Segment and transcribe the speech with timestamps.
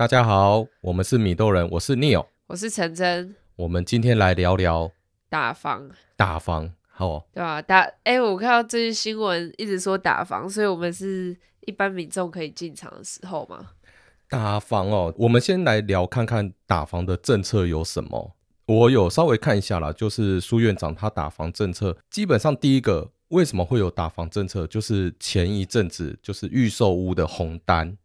[0.00, 3.36] 大家好，我们是米豆人，我是 Neil，我是陈真。
[3.56, 4.90] 我们今天来聊聊
[5.28, 5.90] 打房。
[6.16, 7.60] 打房，好，对吧？
[7.60, 11.36] 打，哎、欸，我看到最近新闻一直说打房，所以我们是
[11.66, 13.72] 一般民众可以进场的时候吗？
[14.30, 18.34] 打房哦，我们先来聊看看打房的政策有什么。
[18.64, 27.98] 我有稍微看一下啦，就是苏院长他打房政策，基本上第一个为什么会有打房政策，就是前一阵子就是预售屋的红单。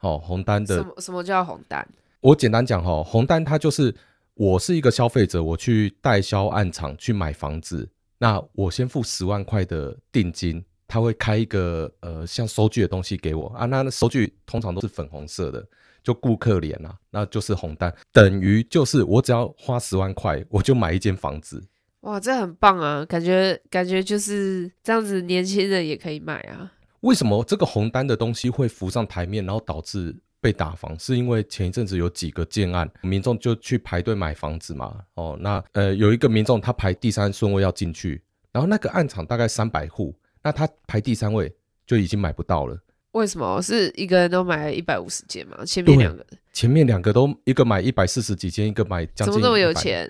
[0.00, 1.86] 哦，红单的什么什么叫红单？
[2.20, 3.94] 我简单讲哈，红单它就是
[4.34, 7.88] 我是一个消费者，我去代销案场去买房子，
[8.18, 15.66] 那我先付十万块的定金，他会开一个呃像收据的东西给我啊，那收据通常都是粉红色的，
[16.02, 21.62] 就顾客脸啊，那就是红单，等于就是我只要花十万块，我就买一间房子。
[22.00, 26.72] 哇，这很棒啊，感觉感觉就是这样子，年轻人也可以买啊。
[27.00, 30.98] 为什么这个红单的东西会浮上台面，然后导致被打房？
[30.98, 34.98] 是因为前一阵子有几个建案，民众就去排队买房子嘛。
[35.14, 41.50] 哦，那呃有一个民众他排第三顺位要进去，然后那个案场大概三百户，那他排第三位
[41.86, 42.78] 就已经买不到了。
[43.12, 43.60] 为什么？
[43.60, 45.64] 是一个人都买了一百五十间吗？
[45.64, 49.32] 前面两个，前面两个都一个买一百四十几间，一个买将近。
[49.32, 50.08] 怎么那么有钱？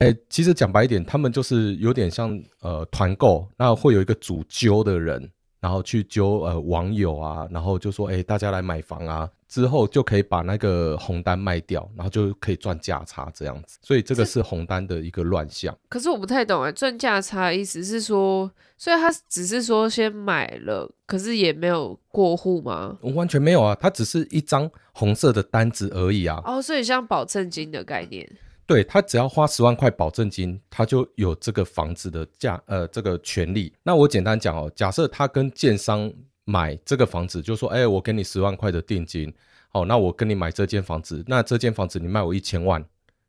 [0.00, 5.30] 哎，其实讲白一点，他们就是有点像呃团购，那会有一个主揪的人。
[5.66, 13.76] 然后去揪呃网友啊，然后就说哎，大家来买房啊，之后就可以把那个红单卖掉，然后就可以赚价差这样子。
[13.82, 15.76] 所以这个是红单的一个乱象。
[15.88, 22.96] 可是我不太懂哎，赚价差的意思是说，所以他只是说先买了，可是也没有过户吗？
[23.16, 26.40] 完全没有啊，它只是一张红色的单子而已啊。
[26.44, 28.24] 哦，所以像保证金的概念。
[28.66, 33.72] 对，他只要花十万块保证金，他就有这个房子的价，呃，这个权利。
[33.84, 36.12] 那我简单讲哦，假设他跟建商
[36.44, 39.32] 买这个房子，就说，哎，我给你十万块的定金，
[39.68, 42.84] 好，那我跟你买这间房子，那这间房子你卖我一千万，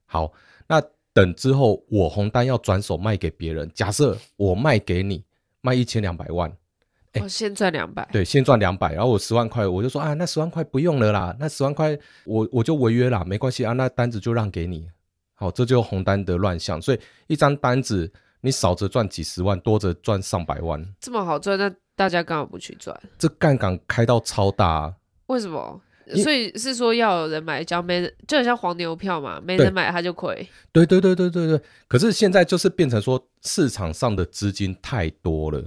[0.08, 0.34] 好，
[0.68, 0.82] 那
[1.14, 5.24] 等之后我红单要转手卖给别人，假设我卖给你
[5.62, 6.52] 卖一千两百万，
[7.12, 11.96] 哎，哦，先赚两百，对，先赚两百，然后我十万块，我就说啊，那十万块不用了啦，那十万块
[12.26, 14.90] 我我就违约啦，没关系啊，那单子就让给你。
[15.40, 18.12] 好，这就是红单的乱象，所以一张单子
[18.42, 23.00] 你少则赚几十万，多则赚上百万，这么好赚，那大家干嘛不去赚？
[23.20, 24.94] 这杠杆开到超大啊，
[25.28, 25.80] 为什么？
[26.24, 30.48] 所以是说要有人买，只要没人，就很像黄牛票嘛，没人买他就亏。
[30.72, 31.62] 对对对对对对。
[31.88, 35.62] 可是现在就是变成说市场上的资金太多了，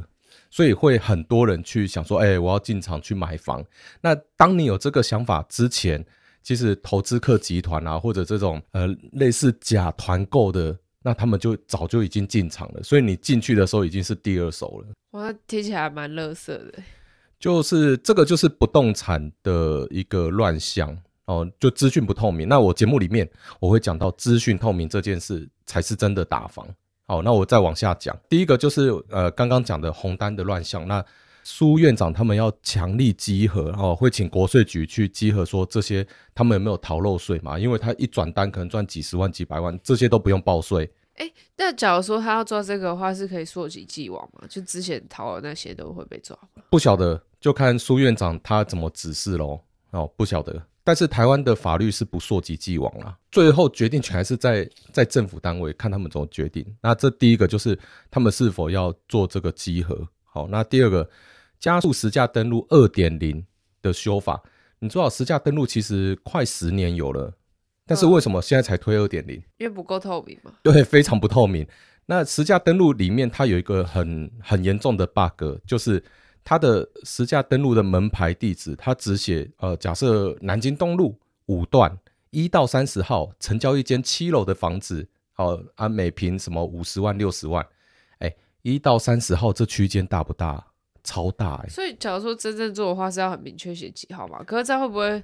[0.51, 3.63] 所以会很多人去想说，哎，我要进场去买房。
[4.01, 6.03] 那当你有这个想法之前，
[6.43, 14.89] 其实投资客集团啊，或者这种呃类似假团购的，那他们就早就已经进场了，所以你进去的时候已经是第二手了。
[15.13, 16.75] 哇，听起来蛮乐色的。
[17.39, 22.47] 就是这个就是不动产的一个乱象哦，就资讯不透明。
[22.47, 23.29] 那我节目里面
[23.59, 26.69] 我会讲到资讯透明这件事才是真的打房。
[27.07, 30.87] 好，那我再往下讲，第一个就是呃刚刚讲的红单的乱象。
[30.87, 31.05] 那
[31.53, 37.59] 苏院长他们要强力稽核哦，会请国税局去稽核，说这些他们有没有逃漏税嘛？
[37.59, 40.89] 因为他一转单可能赚几十万、几百万，这些都不用报税。
[41.17, 44.47] 哎、欸，那假如说他要抓这个的话，是可以溯及既往嘛？
[44.49, 46.39] 就之前逃的那些都会被抓？
[46.71, 49.61] 不晓得，就看苏院长他怎么指示喽。
[49.91, 50.63] 哦，不晓得。
[50.85, 56.65] 但是台湾的法律是不溯及既往啦，最后决定权还是在在政府单位，看他们怎么决定。
[56.81, 57.77] 那这第一个就是
[58.09, 60.07] 他们是否要做这个稽核。
[60.23, 61.11] 好，那第二个。
[61.61, 63.47] 加速实价登录二点零
[63.83, 64.43] 的修法，
[64.79, 67.35] 你知道实价登录其实快十年有了，
[67.87, 69.37] 但是为什么现在才推二点零？
[69.59, 70.53] 因为不够透明嘛。
[70.63, 71.67] 对，非常不透明。
[72.07, 76.03] 那实价登录里面它有一个很很严重的 bug，就是
[76.43, 81.97] 它的实价登录的门牌地址，它只写呃，假设南京东路五段
[82.31, 87.65] 一到三十号成交一间七楼的房子，好啊，每平什么五十万六十万，
[88.19, 90.70] 哎，一到三十号这区间大不大？
[91.03, 94.43] 超大哎、欸，所以假如说真正做的话，是要很明确写几号嘛？
[94.45, 95.23] 可是这样会不会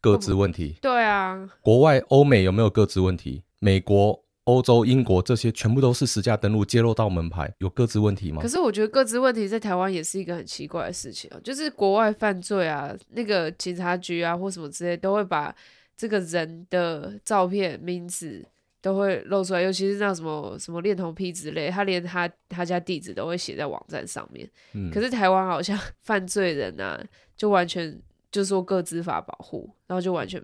[0.00, 0.76] 各自问题？
[0.80, 3.42] 对啊，国外欧美有没有各自问题？
[3.58, 8.40] 美国、欧洲、英国这些全部都是实价登录揭露到门牌，有各自问题吗？
[8.40, 15.54] 可是我觉得各自问题在台湾也是一个很奇怪的事情啊，就是国外犯罪啊，那个警察局啊或什么之类，都会把
[15.96, 18.46] 这个人的照片、名字。
[18.82, 24.48] 都会露出来，尤其是那什么什么恋童癖之类，他连他他家地址都会写在网站上面。
[24.72, 27.02] 嗯，可是台湾好像 犯罪人啊，
[27.36, 28.00] 就完全
[28.30, 30.42] 就说各自法保护，然后就完全。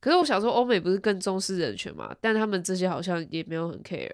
[0.00, 2.14] 可是我想说，欧美不是更重视人权吗？
[2.20, 4.12] 但他们这些好像也没有很 care。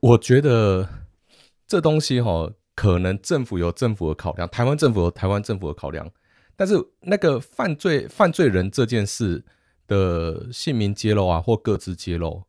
[0.00, 0.88] 我觉得
[1.66, 6.10] 这东西哈，可能政府有政府的考量，台湾政府有台湾政府的考量，
[6.56, 9.44] 但是那个犯罪犯罪人这件事。
[9.90, 12.44] 的姓名揭露啊，或各自揭露，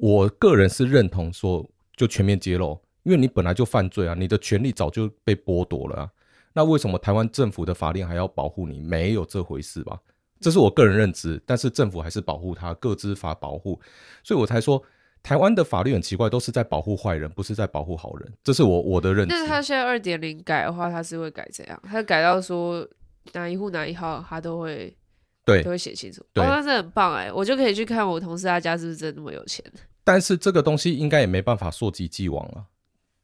[0.00, 6.10] 我个人是认同说就全面揭露，因为你本来就犯罪啊，你的权利早就被剥夺了啊。
[6.52, 8.80] 那为什么台湾政府的法令还要保护你？
[8.80, 10.00] 没有这回事吧？
[10.40, 13.80] 这是我个人认知，但是政府还是保护他，个资法保护，
[14.22, 14.80] 所以我才说
[15.22, 18.32] 台湾的法律很奇怪，都是在保护坏人，不是在保护好人。
[18.44, 19.34] 这是我我的认知。
[19.34, 21.82] 那他现在二点零改的话，他是会改怎样？
[21.84, 22.88] 他改到说
[23.32, 24.96] 哪一户哪一号，他都会
[25.54, 26.24] 对都会写清楚。
[26.32, 29.64] 对，哦，那是很棒哎，我就可以去看我同事他家是不是真的那么有钱。
[30.04, 32.66] 但是这个东西应该也没办法溯及既往了。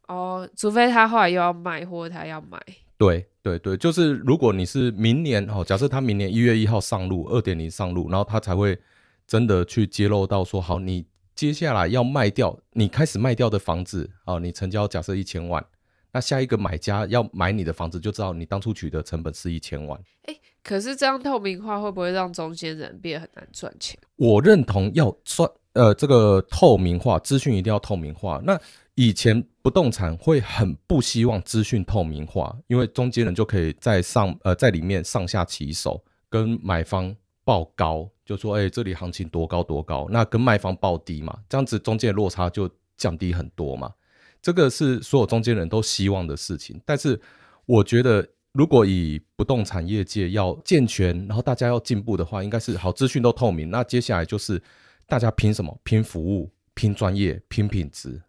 [0.09, 2.61] 哦，除非他后来又要卖，或者他要买。
[2.97, 8.79] 对对对，就是如果你是明年哦，假设他明年一月一号上路二点零上路，然后他才会
[9.27, 11.05] 真的去揭露到说，好，你
[11.35, 15.65] 接下来要卖掉，你开始卖掉的房子哦，你成交假设一千万，
[16.13, 20.01] 那下一个买家要买你的房子，就知道你当初取得成本是一千万。
[20.27, 23.97] 哎，可是这样透明化会不会让中间人变很难赚钱？
[24.17, 28.41] 我认同要算呃这个透明化，资讯一定要透明化。
[28.45, 28.59] 那
[28.95, 37.15] 以前不动产会很不希望资讯透明化，因为中间人就可以在上呃在里面上下其手，跟买方
[37.45, 43.93] 报高，就说哎、这里行情多高多高，那跟卖方报低嘛，这样子中间的落差就降低很多嘛。
[44.41, 46.81] 这个是所有中间人都希望的事情。
[46.87, 47.21] 但是
[47.67, 53.69] 我觉得，如果以不动产业界要健全，然后大家要进步的话，应该是好资讯都透明。
[53.69, 54.63] 那接下来就是
[55.07, 55.77] 大家拼什么？
[55.83, 58.23] 拼服务，拼专业，拼品质。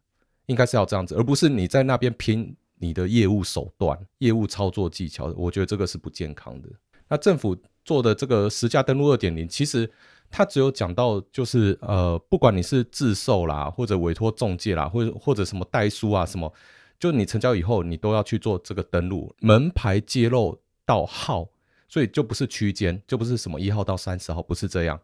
[0.48, 5.34] 应该是要这样子，而不是你在那边拼你的业务手段、业务操作技巧。
[5.36, 6.70] 我觉得这个是不健康的。
[7.08, 9.90] 那政府做的这个实价登录二点零，其实
[10.30, 16.52] 它只有讲到就是呃，不管你是自售啦，或者委托中介啦，或者或者什么代书啊什么，
[17.00, 21.50] 就你成交以后，你都要去做这个登录，门牌揭露到号，
[21.88, 25.00] 所以就不是区间，就不是什么一号到三十号，不是这样。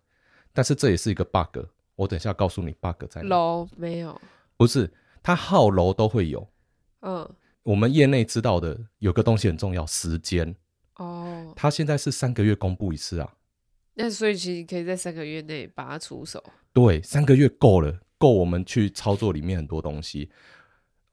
[0.54, 1.60] 但是这也是一个 bug，
[1.96, 3.30] 我等一下告诉你 bug 在哪。
[3.30, 4.20] 楼没有，
[4.58, 4.92] 不是。
[5.24, 6.48] 它号楼都会有，
[7.02, 7.30] 嗯，
[7.62, 10.56] 我们业内知道的有个东西很重要，时间
[10.96, 11.54] 哦。
[11.56, 13.34] 它现在是三个月公布一次啊，
[13.94, 16.44] 那所以其实可以在三个月内把它出手。
[16.74, 20.32] 对，三个月够了，够我们去操作里面很多东西。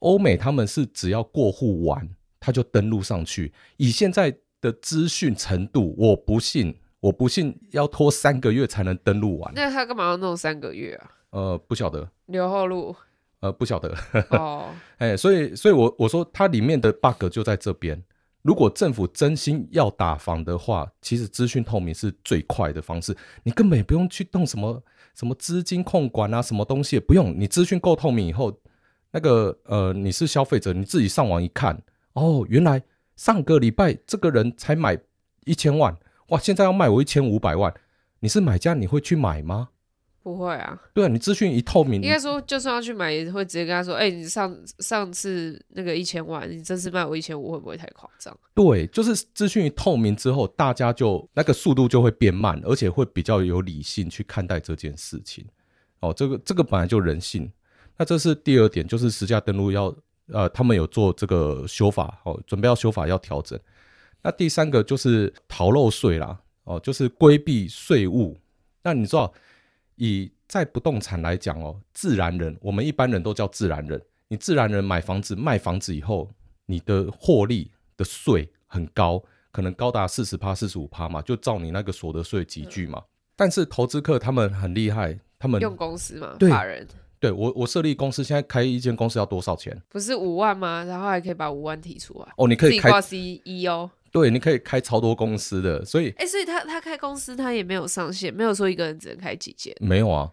[0.00, 2.09] 欧美他们是只要过户完，
[2.39, 3.53] 他就登录上去。
[3.77, 9.53] 以现在的资讯程度，我不信，我不信要拖三个月才能登录完。
[9.55, 11.11] 那他干嘛要弄三个月啊？
[11.31, 12.11] 呃，不晓得。
[12.27, 12.95] 留后路。
[13.41, 13.97] 呃，不晓得
[14.31, 18.03] 哦， 哎，所以，所以我我说它里面的 bug 就在这边。
[18.43, 24.83] 如果政府真心要打房的话，其实资讯透明是最快的方式，你根本也不用去动什么
[25.15, 28.53] 什么资金控管啊，什么东西也不用，你资讯够透明以后，
[29.12, 31.82] 那个呃，你是消费者，你自己上网一看，
[32.12, 32.82] 哦，原来
[33.16, 34.99] 上个礼拜这个人才买
[35.44, 35.96] 一千万，
[36.28, 37.72] 哇，现在要卖我一千五百万，
[38.20, 39.70] 你是买家，你会去买吗？
[40.20, 55.46] 不会啊，对啊，你资讯一透明，应该说就算要去买，也会直接跟他说：“哎、欸，你上上次那个一千万，你这次卖我一千五，会不会太夸张？”对，就是资讯一透明之后，大家就那个速度就会变慢，而且会比较有理性去看待这件事情。
[56.00, 57.50] 哦，这个这个本来就人性。
[57.99, 59.95] 那这是第二点，就是实价登录要
[60.29, 63.59] 呃，他们有做这个修法，哦，准备要修法要调整。
[64.23, 68.39] 那第三个就是逃漏税啦，哦，就是规避税务。
[68.83, 69.31] 那你知道？
[70.00, 74.01] 以在不动产来讲哦，自然人，我们一般人都叫自然人。
[74.29, 76.31] 你自然人买房子、卖房子以后，
[76.67, 79.20] 你的获利的税很高，
[79.51, 83.01] 可能高达四十趴、四十五趴嘛，就照你那个所得税集聚嘛。
[83.01, 86.87] 嗯、但是投资客他们很厉害，他们用公司嘛，对法人。
[87.20, 89.77] 对我，我设立公司，现在开一间公司要多少钱？
[89.89, 90.84] 不是五万吗？
[90.84, 92.32] 然后还可以把五万提出来。
[92.37, 93.91] 哦，你可以开 CEO。
[94.10, 100.31] 对，你可以开超多公司的，所以，哎，所以他他开公司，他也没有上限，没有说一个人只能开几间，没有啊，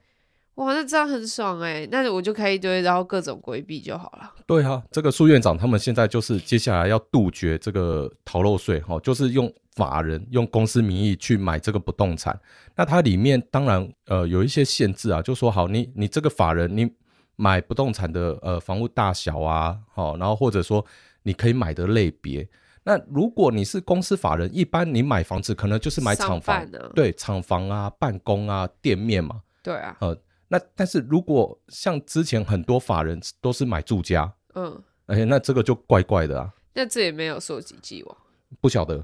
[0.56, 4.34] 哇，那这样很爽哎，那我就开一堆，然后各种规避就好了。
[4.46, 12.40] 对啊，这个苏院长他们现在就是接下来要杜绝这个逃漏税，哈，就是用法人用公司名义去买这个不动产，
[12.76, 16.90] 那它里面当然呃有一些限制啊，就说好，你你这个法人你
[17.36, 20.86] 买不动产的呃房屋大小啊，好，然后或者说
[21.24, 22.48] 你可以买的类别。
[22.88, 29.42] 那如果你是公司法人，一般你买房子可能就是买厂房，对，厂房啊、办公啊、店面嘛。
[29.64, 29.98] 对啊。
[30.02, 30.16] 呃，
[30.48, 36.54] 那但是如果像之前很多法人都是买住家，嗯，而且，那这个就怪怪的啊。
[36.74, 38.18] 那这也没有溯及既往。
[38.62, 39.04] 不晓得。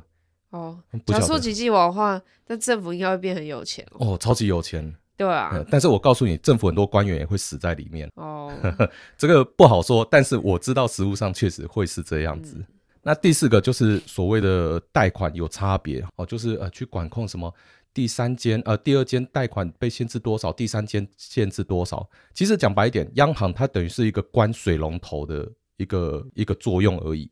[0.51, 4.13] 哦，假如溯及既往的话，那政府应该会变很有钱哦。
[4.13, 4.93] 哦，超级有钱。
[5.17, 5.50] 对啊。
[5.53, 8.10] 呃，但是我告诉你，政府很多官员也会死在里面。
[8.15, 8.51] 哦。
[9.17, 12.55] 这个不好说，但是我知道实务上确实会是这样子。
[12.57, 12.65] 嗯
[13.03, 17.51] 那第四个就是所谓的贷款有差别哦，就是呃去管控什么
[17.93, 22.10] 第三间呃第二间贷款被限制多少，第三间限制多少。
[22.33, 27.29] 其实讲白一点，央行它等于是一个关水龙头的一个一个作用而已，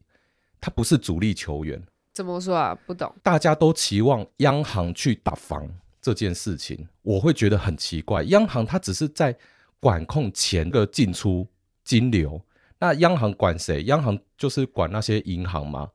[0.59, 1.81] 它不是主力球员。
[2.13, 2.77] 怎么说啊？
[2.85, 3.13] 不懂。
[3.23, 5.65] 大家都期望央行去打房
[6.01, 8.23] 这件事情，我会觉得很奇怪。
[8.23, 9.37] 央行它只是在
[9.79, 11.47] 管控钱的进出
[11.85, 12.41] 金流，
[12.79, 13.83] 那央行管谁？
[13.83, 15.89] 央行就是管那些银行嘛，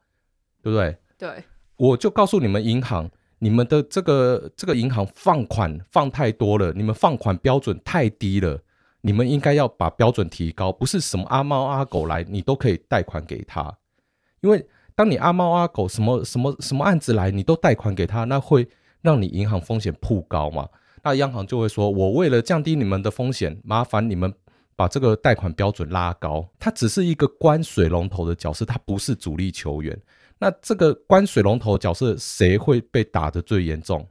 [0.63, 0.97] 对不对？
[1.19, 1.45] 对。
[1.77, 3.11] 我就告诉你们，银行，
[3.45, 8.59] 你们的这个这个银行放款放太多了，你们放款标准太低了，
[9.03, 13.77] 你们应该要把标准提高，不是什么阿猫阿狗来，你都可以贷款给他。
[14.41, 18.67] 因为当你阿猫阿狗什么什么什么案子来，你都贷款给他，那会
[19.03, 20.67] 让你银行风险扑高嘛。
[21.03, 24.33] 那央行就会说，我为了降低你们的风险，麻烦你们
[24.75, 26.49] 把这个贷款标准拉高。
[26.59, 30.01] 它只是一个关水龙头的角色，它不是主力球员。
[30.45, 34.07] 那这个关水龙头角色谁会被打得最严重？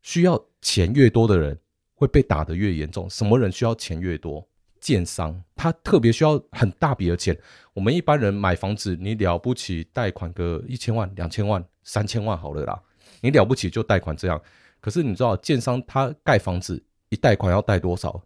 [0.00, 1.58] 需要钱越多的人
[1.96, 3.10] 会被打得越严重。
[3.10, 4.48] 什么人需要钱越多？
[4.78, 7.36] 建商他特别需要很大笔的钱。
[7.74, 12.80] 我们一般人买房子，你了不起贷款个一千万、两千万、三千万好了啦，
[13.20, 14.40] 你了不起就贷款这样。
[14.80, 18.22] 可是你知道建商他盖房子一贷款要贷多少？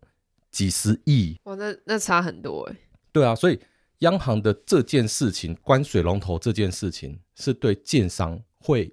[0.51, 1.41] 几十亿。
[1.45, 2.77] 哇，那那差很多哎。
[3.13, 3.59] 对啊，所以。
[4.01, 8.93] 央行的这件事情，关水龙头这件事情，是对建商会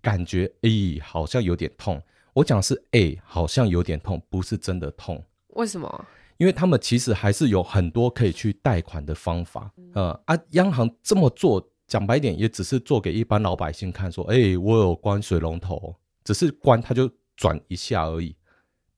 [0.00, 2.00] 感觉，哎、欸，好像有点痛。
[2.32, 5.22] 我讲是，哎、欸，好像有点痛，不是真的痛。
[5.48, 6.04] 为什么？
[6.36, 9.72] 因为他们其实还是有很多可以去贷款的方法。
[9.94, 15.94] 呃、嗯、啊，央行这么做，讲白点，也只是做给一般老百姓看，说，哎、欸，我有关水龙头，
[16.24, 18.34] 只是关，它就转一下而已，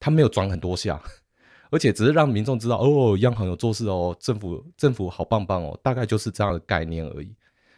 [0.00, 1.02] 它没有转很多下。
[1.70, 7.34] 而且只是让民众知道哦，央行有做事哦，政府政府好棒棒哦，大概就是这样的概念而已。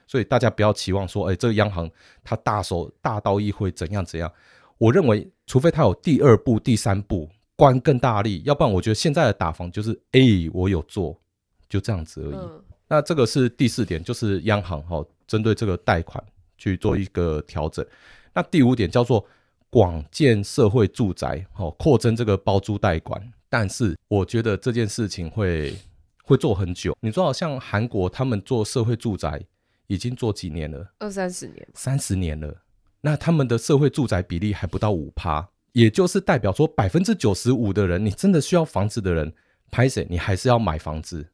[0.07, 1.91] 所以大家不要期望说，哎，这个央行
[2.25, 4.33] 它大手大刀一挥怎样怎样。
[4.79, 10.21] 我认为，除非它有第二步、第三步，关更大力，要不然我觉得现在的打房就是，哎，
[10.53, 11.21] 我有做，
[11.69, 12.37] 就这样子而已。
[12.37, 16.25] 嗯、那这个是第四点，就是央行哈、哦、针对这个贷款
[16.57, 17.85] 去做一个调整。
[18.33, 19.23] 那第五点叫做
[19.69, 23.21] 广建社会住宅，哦，扩增这个包租代管。
[23.51, 25.75] 但是我觉得这件事情会
[26.23, 26.95] 会做很久。
[27.01, 29.43] 你知道，像韩国他们做社会住宅
[29.87, 30.93] 已经做几年了？
[30.99, 31.67] 二三十年。
[31.75, 32.55] 三十年了。
[33.01, 39.33] 那他们的社会住宅比例还不到五趴，也就是代表说百分之九十五的人，你真的需要房子的人，
[39.71, 40.07] 拍谁？
[40.11, 41.27] 你还是要买房子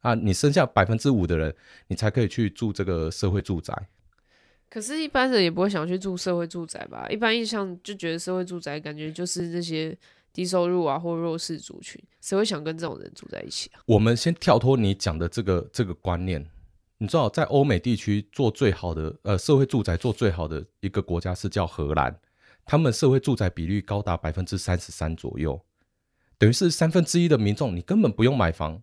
[0.00, 0.14] 啊？
[0.14, 1.54] 你剩下百分之五的人，
[1.86, 3.88] 你才可以去住这个社会住宅。
[4.68, 7.06] 可是，一般人也不会想去住社会住宅吧？
[7.08, 9.96] 一般印象就觉得社会住宅感觉就是那些。
[10.38, 13.82] 低收入啊，或弱势族群，谁会想跟这种人住在一起啊？
[13.86, 16.48] 我们先跳脱你讲的这个这个观念，
[16.98, 22.16] 你知道，在欧美地区做最好的呃社会住宅做最好的一个国家是叫荷兰，
[22.64, 25.60] 他们社会住宅比率高达百分之三十三左右，
[26.38, 28.80] 等于是三分之一的民众你根本不用买房，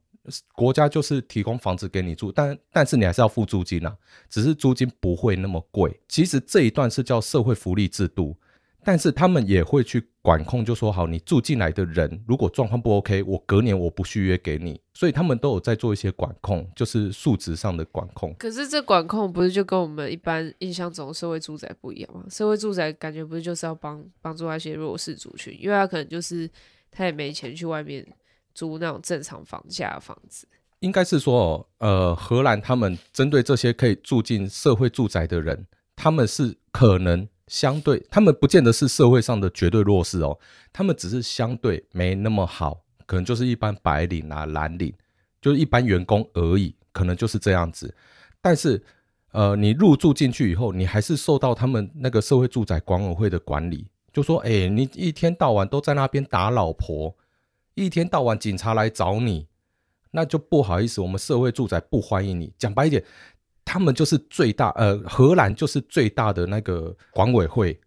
[0.55, 3.97] 国家就是提供房子给你住，但但是你还是要付租金啊，
[4.29, 6.01] 只是租金不会那么贵。
[6.09, 8.35] 其实这一段是叫社会福利制度。
[8.85, 14.79] 但是他们也会去管控，就说好，你住进来的人如果状况不 OK，我隔年我不续约给你。
[14.93, 18.33] 所以他们都有在做一些管控，就是数值上的管控。
[18.37, 22.23] 可是这管控不是就跟我们一般印象中的社会住宅不一样吗？
[22.29, 26.47] 社会住宅感觉不是就是要帮帮助那些弱势族群，因为他可能就是
[26.91, 28.05] 他也没钱去外面
[28.53, 30.47] 租那种正常房价的房子。
[30.81, 35.65] 应该是说，呃，荷兰他们针对这些可以住进社会住宅的人，
[35.95, 37.27] 他们是可能。
[37.47, 40.39] 相对，他们不见得是社会上的绝对弱势哦，
[40.73, 44.91] 他们只是相对没那么好，可能就是一般白领啊、蓝领，
[45.39, 47.93] 就是一般员工而已，可能就是这样子。
[48.41, 48.83] 但是，
[49.31, 57.15] 呃，你入住进去以后，你还是受到他们那个社会住宅管委会的管理，就说，哎、你一天到晚都在那边打老婆，
[57.75, 59.47] 一天到晚警察来找你，
[60.11, 62.53] 那就不好意思，我们社会住宅不欢迎你。
[62.57, 63.03] 讲白一点。
[63.65, 67.77] 他们就是最大，呃，荷兰就是最大的那个管委会，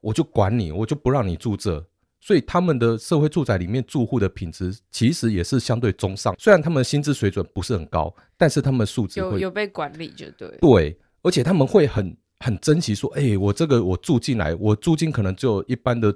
[0.00, 1.86] 我就管你，我就不让你住这。
[2.20, 10.48] 所以他们的社会住宅里面住户的品质其实也是相对中上，虽然他们薪资水准不是很高，但是他们素质有有被管理就对。
[10.60, 16.12] 对，而且他们会很很珍惜说，哎、欸，我这个我住进来，我租金可能就一般的，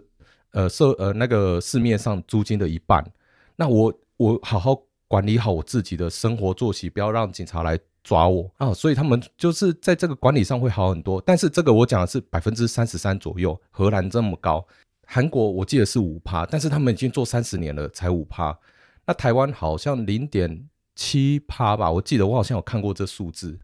[0.51, 3.07] 呃，社呃那个市面上租金的一半，
[3.55, 7.79] 那我我好好管理好我自己的生活作息，不要让警察来。
[8.03, 8.73] 抓我啊！
[8.73, 13.59] 所以他们就是在这个管理上会好很多，但是这个我讲的是百分之三十三左右。
[13.71, 14.67] 荷兰这么高，
[15.07, 18.59] 韩国我记得是五趴，但是他们已经做三十年了才五趴。
[19.07, 23.59] 那台湾好像零点七趴吧，我记得我好像有看过这数字。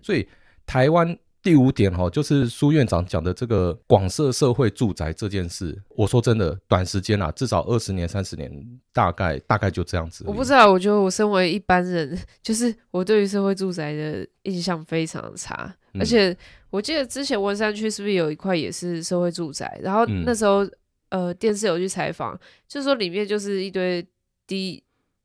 [0.00, 0.26] 所以
[0.66, 5.78] 台湾第五点哈，就是苏院长讲的这个广设社会住宅这件事。
[5.90, 8.50] 我说真的，短时间啊，至少二十年、三十年，
[8.94, 10.24] 大概大概就这样子。
[10.26, 15.70] 我不知道，我觉得我身为一般人， 就是我对于社会住宅的印象非常差。
[15.92, 16.34] 嗯、而且
[16.70, 19.78] 我记得之前文山区是不是有一块也是社会住宅？
[19.82, 20.64] 然后那时候、
[21.10, 22.34] 嗯、呃电视有去采访，
[22.66, 24.02] 就是说里面就是一堆
[24.46, 24.82] 低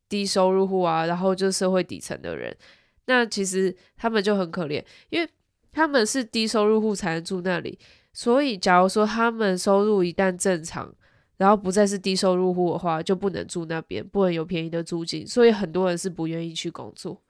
[0.09, 2.53] 低收入户啊，然后就是社会底层的人。
[3.05, 5.29] 那其实他们就很可怜，因为。
[5.71, 7.77] 他们是低收入户才能住那里，
[8.13, 10.93] 所以假如说他们收入一旦正常，
[11.38, 17.21] 然后不再是低收入户的话，就不能住那边，不能有便宜的租金，所以很多人是不愿意去工作。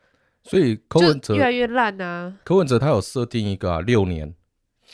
[0.44, 2.34] 所以柯文哲越来越烂啊！
[2.46, 4.34] 柯文哲他有设定一个啊，六年，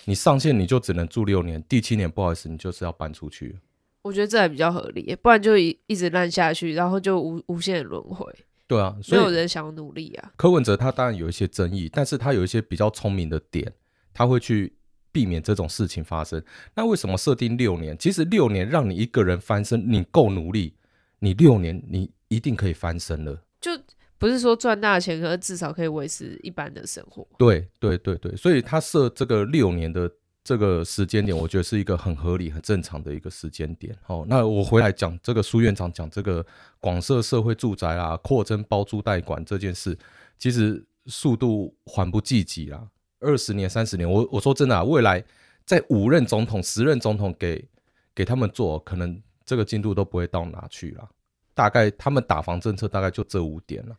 [0.06, 3.60] 你上线你就只能住六年，第七年不好意思，你就是要搬出去。
[4.02, 8.25] 我觉得这还比较合理，不然就一一直烂下去，然后就无无限轮回。
[8.68, 10.32] 对啊，所以有人想要努力啊。
[10.36, 13.72] 柯文哲他当然有一些争议，但是他有一些比较聪明的点，
[14.14, 14.76] 他会去
[15.12, 16.44] 避免这种事情发生。
[16.74, 17.98] 那为什么设定六年？
[17.98, 20.76] 其实六年让你一个人翻身，你够努力，
[21.20, 23.44] 你六年你一定可以翻身了。
[23.62, 23.72] 就
[24.18, 27.28] 不是说赚大钱，可是至少可以维持一般的生活。
[27.38, 30.12] 对对对对，所以他设这个六年的。
[30.46, 33.98] 这个时间点，我觉得是一个很合理、很正常的一个时间点。
[34.06, 36.46] 哦，那我回来讲这个苏院长讲这个
[36.80, 39.98] 广设社会住宅啊，扩增包租代管这件事，
[40.38, 42.88] 其实速度缓不济急啊。
[43.22, 45.24] 二十年、三十年，我我说真的啊，未来
[45.66, 47.68] 在五任总统、十任总统给
[48.14, 51.10] 给他们做，可能这个进度都不会到哪去了。
[51.56, 53.98] 大概他们打房政策大概就这五点了。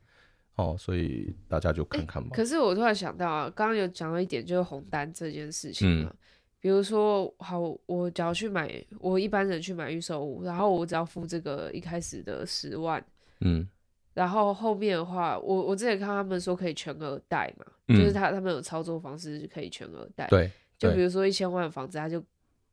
[0.54, 2.30] 哦，所以大家就看看吧。
[2.32, 6.08] 可是我突然想到啊，刚刚有讲到一点，就是红单这件事情啊。
[6.08, 6.16] 嗯
[6.66, 8.68] 比如说，好，我只要去买，
[8.98, 13.00] 我一般人去买预售屋，然后我只要付这个一开始的十万，
[13.38, 13.64] 嗯，
[14.14, 22.20] 然后后面的话，我我之前看他们说可以全额贷嘛，嗯、就是他他们有操作方式可以全额贷，对，就比如说一千万的房子，他就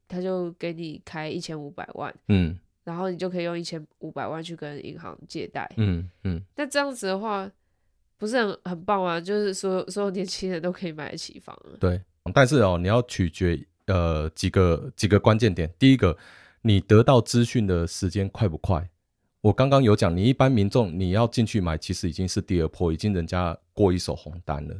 [0.08, 7.48] 他就给你开一千五百万，嗯，然后你就可以用一千五百万去跟银行借贷，嗯嗯，那这样子的话，
[8.18, 9.22] 不是很很棒吗？
[9.22, 12.01] 就是所有所有年轻人都可以买得起房了，对，
[12.34, 13.64] 但是哦，你要取决。
[13.87, 15.69] 呃，几个几个关键点。
[15.77, 16.17] 第一个，
[16.61, 18.89] 你得到资讯的时间快不快？
[19.41, 24.75] 我刚刚有讲，你一般民众你要进去买，其实已经是第二波，已经人家过一手红单了，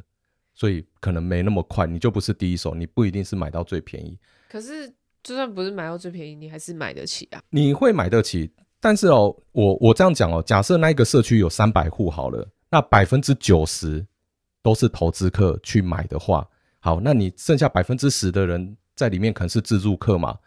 [0.54, 4.18] 所以可能没那么快，你就不是第一手，你不一定是买到最便宜。
[4.48, 4.88] 可是，
[5.22, 7.42] 就算不是买到最便宜，你还是买得起啊？
[7.50, 14.06] 你会买得起，但是哦，我我这样讲哦，假设那一个社区有三百户好了，那百分之九十
[14.62, 16.48] 都是投资客去买的话，
[16.80, 18.74] 好，那你剩下百分之十的人。
[18.94, 20.38] 在里面可能是自住客嘛，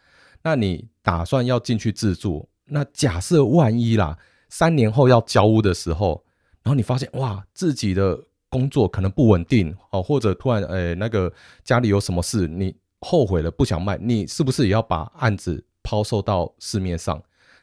[0.42, 2.48] 那你打算要进去自住？
[2.66, 6.24] 那假设万一啦，三年后要交屋的时候，
[6.62, 11.32] 然后你发现哇，自己的工作可能不稳定哦，或者突然诶、那个
[11.64, 17.22] 家里有什么事，你后悔了不想卖，你是不是也要把案子抛售到市面上？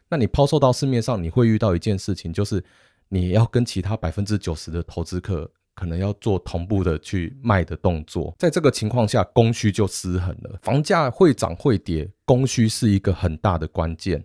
[0.10, 2.63] 那你抛售到市面上，你会遇到一件事情，就是
[3.10, 5.52] 你要跟其他百分之九十的投资客。
[5.76, 10.58] 可能要做同步的去卖的动作，在这个情况下，供需就失衡了。
[10.64, 14.24] 房价会涨会跌，供需是一个很大的关键。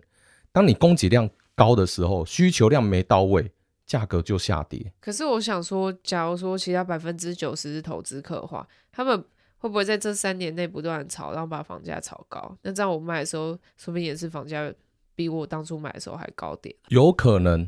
[0.53, 3.51] 当你供给量高的时候，需求量没到位，
[3.85, 4.93] 价格就下跌。
[5.01, 9.21] 可是我想说，假如说其他百分之九十是投资客的话，他们
[9.57, 12.57] 会不会在这三年内不断炒，然后把房价炒高？
[12.61, 14.73] 那这样我卖的时候，说不定也是房价
[15.15, 16.73] 比我当初买的时候还高点。
[16.87, 17.67] 有可能。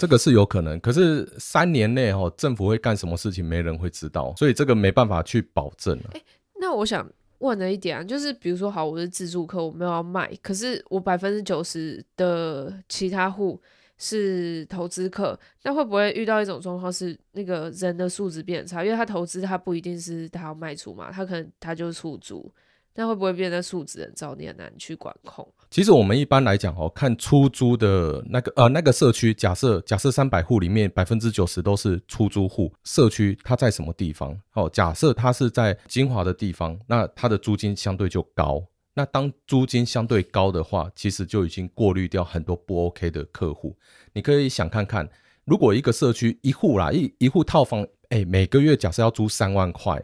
[0.00, 6.04] 这个是有可能，可是三年内哦，政府会干什么事情，没人会知道，所以这个没办法去保证了。
[6.12, 6.24] 欸，
[6.58, 7.06] 那我想
[7.40, 13.60] 问了一点啊，就是比如说，好，我是自住客，我没有要卖，可是我百分之九十的其他户
[13.98, 18.82] 是投资客，那会不会遇到一种状况是那个人的素质变差？
[18.82, 22.50] 因为他投资，他不一定是他要卖出嘛，他可能他就出租。
[22.94, 25.46] 那会不会变成素质很糟，你很难去管控？
[25.70, 34.36] 其实我们一般来讲哦，看出租的那个呃那个社区，假设假设三百户里面百分之九十都是出租户，社区它在什么地方？
[34.54, 38.60] 哦，假设它是在精华的地方，那它的租金相对就高。
[38.94, 43.78] 那当租金相对高的话，其实就已经过滤掉很多不 OK 的客户。
[44.12, 45.08] 你可以想看看，
[45.44, 50.02] 如果一个社区一户啦一一户套房，哎，每个月假设要租三万块。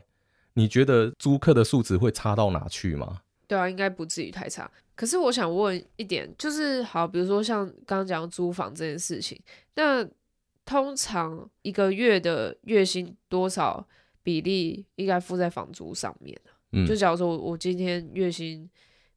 [0.55, 3.19] 你觉得租客的素质会差到哪去吗？
[3.47, 4.71] 对啊，应该不至于太差。
[4.95, 9.41] 可是我想问一点，就是好，比如说像刚刚讲租房这件事情，
[9.75, 10.07] 那
[10.65, 13.87] 通常一个月的月薪多少
[14.23, 16.51] 比例应该付在房租上面呢？
[16.73, 18.69] 嗯，就假如说我今天月薪，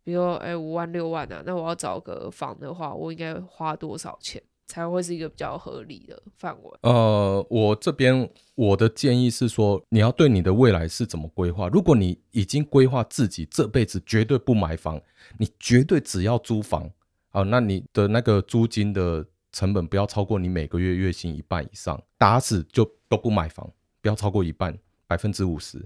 [0.03, 4.41] 比如说哎五万六万啊，那我要找个房的话，我应该花多少钱？
[4.69, 6.71] 才会是一个比较合理的范围。
[6.84, 11.67] 呃，我这边我的建议是说，你要对你的未来是怎么规划？
[11.69, 15.01] 如果你已经规划自己这辈子绝对不买房，
[15.39, 16.88] 你绝对只要租房
[17.32, 23.67] 好，那你的那个租金的成本不要超过你每个月月薪一半以上，打死就都不买房，
[24.01, 24.77] 不要超过一半，
[25.08, 25.84] 百分之五十。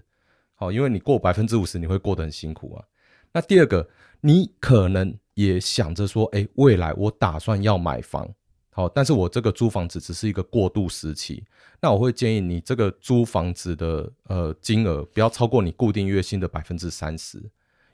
[0.56, 2.84] 好，因为你过百分之五十，你会过得很辛苦啊。
[3.32, 8.30] 那第二个，你可能也想着说，哎，未来我打算要买房。
[8.76, 11.44] 好，但是我这个租房子只是一个过渡时期，
[11.80, 17.38] 那我会建议你这个租房子的呃金额不要超过你固定月薪的百分之三十，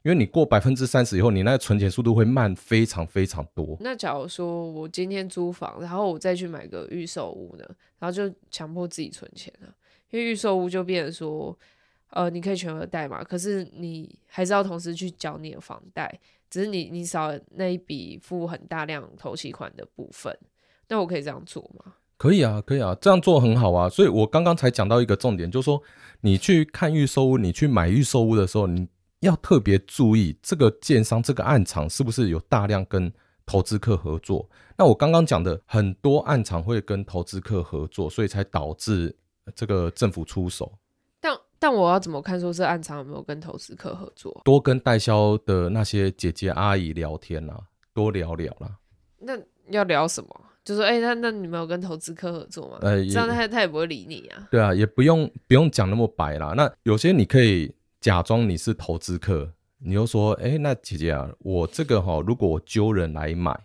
[0.04, 3.76] 因为你过百分之三十以后，你那个存钱速度会慢非常非常多。
[3.82, 7.66] 那假如说我今天租房，然后我再去买个预售屋呢，
[8.00, 9.68] 然后就强迫自己存钱了，
[10.12, 11.60] 因为预售屋就变成说，
[12.12, 20.34] 呃，你可以全额贷嘛，可是你还是要同时去缴你的房贷，只是你你少了那一笔付很大量头期款的部分。
[20.90, 21.94] 那我可以这样做吗？
[22.18, 23.88] 可以啊，可以啊，这样做很好啊。
[23.88, 25.82] 所以我刚刚才讲到一个重点，就是说
[26.20, 28.90] 你去看预售屋，你去买预售屋的时候，你
[29.22, 33.10] 要特别注意这个建商、这个暗场是不是有大量跟
[33.46, 34.50] 投资客合作。
[34.78, 39.16] 那我刚刚讲的很多暗场会跟投资客合作，所以才导致
[39.56, 40.72] 这个政府出手。
[41.22, 44.42] 但但我要怎么看说这暗场有没有跟投资客合作？
[44.44, 47.58] 多跟代销的那些姐姐阿姨聊天啊，
[47.94, 48.78] 多聊聊啦。
[49.20, 49.38] 那
[49.70, 50.30] 要聊什么？
[50.70, 52.78] 就说哎、欸，那那你们有跟投资客合作吗？
[52.82, 54.48] 呃，这样他他也不会理你啊。
[54.52, 56.54] 对啊，也不用不用讲那么白啦。
[56.56, 63.60] 那有些你可以假装你是投资客，你就说哎、欸，那姐姐啊，我这个哈，如果我揪人来买，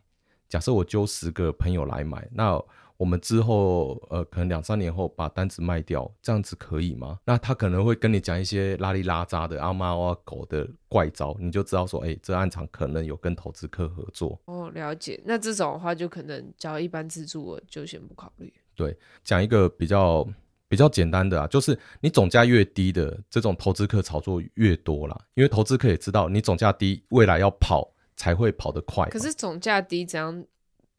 [0.49, 2.59] 假设我揪十个朋友来买，那。
[2.97, 7.19] 我们之后，呃，可能两三年后把单子卖掉，这样子可以吗？
[7.25, 14.41] 那他可能会跟你讲一些拉里拉扎的阿猫阿狗的怪招，你就知道说，哎、欸，这暗场可能有跟投资客合作。
[14.45, 15.21] 哦，了解。
[15.25, 18.53] 那这种的话，就可能交一般自住，就先不考虑。
[18.77, 20.27] 对，讲一个比较
[20.69, 29.09] 比较简单的啊，就是你总价越低的这种投资客炒作越多啦，因为投资客也知道你总价低，未来要跑才会跑得快。
[29.11, 30.45] 可是总价低怎样？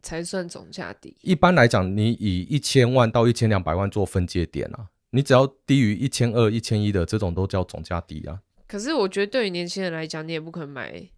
[0.05, 1.17] 才算总价低。
[1.21, 8.39] 一般来讲，你以一千万到一千两百万做分界点啊，你只要低于一千二、一千一的这种都叫总价低啊。
[8.67, 11.09] 可是我觉得对于年轻人来讲，你也不可能买，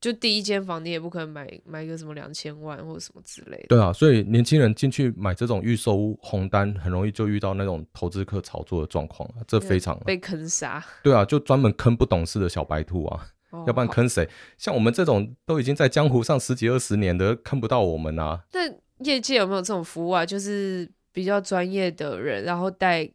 [0.00, 3.66] 就第一间房你也不可能买买个什么两千万或者什么之类的。
[3.68, 10.84] 对啊，所以年轻人进去买这种预售屋红单，很容易就遇到那种投资客炒作的状况啊，这非常被坑杀。
[11.04, 13.28] 对啊，就专门坑不懂事的小白兔啊。
[13.66, 14.28] 要不然坑谁？
[14.58, 18.44] 像我们这种都已经在江湖上十几二十年的，坑不到我们啊。
[18.52, 18.60] 那
[19.04, 20.24] 业界有没有这种服务啊？
[20.24, 23.08] 就是比较专业的人，然后带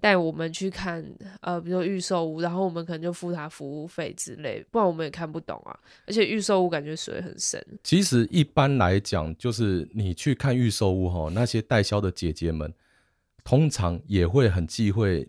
[0.00, 1.04] 带我们去看，
[1.40, 5.74] 呃，比如说预售屋，然后我们可能就付他服务费之类，不然我们也看不懂啊。
[6.06, 7.64] 而且预售屋感觉水很深。
[7.82, 12.72] 其实一般来讲，就是你去看预售屋哈，那些代销的姐姐们，
[13.42, 15.26] 通常也会很忌讳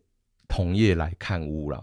[0.47, 1.82] 同业来看屋啦。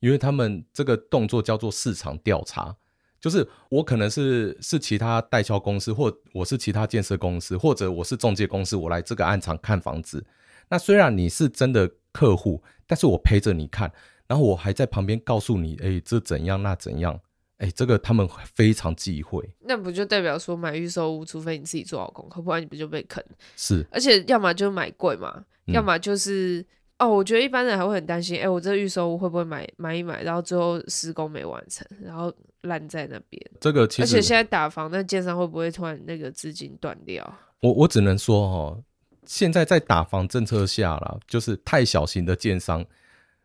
[0.00, 2.74] 因为他们这个动作叫做市场调查，
[3.20, 10.24] 就是我可能是是其他代销公司，或我是其他建设公司，或者我是中介公司，我来这个案场看房子。
[10.70, 13.92] 那虽然你是真的客户，但是我陪着你看，
[14.26, 17.20] 然后我还在旁边告诉你，哎，这怎样那怎样，
[17.58, 19.46] 哎，这个他们非常忌讳。
[19.60, 23.22] 那不就代表说买预售屋，除非你自己做好功课，不然你不就被坑？
[23.54, 26.64] 是，而且要么就买贵嘛，嗯、要么就是。
[27.00, 33.42] 哦，我觉得一般人还会很担心，哎，我这个预售屋会不会买买一买，然后最后施工没完成，然后烂在那边。
[33.58, 37.34] 这个其实，而且现在打房，那建商会不会突然那个资金断掉？
[37.60, 38.82] 我我只能说，哦，
[39.24, 42.84] 现在在打房政策下啦，就是太小型的建商。